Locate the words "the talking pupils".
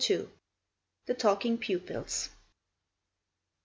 1.05-2.29